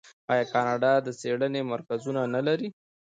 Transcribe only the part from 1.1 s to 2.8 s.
څیړنې مرکزونه نلري؟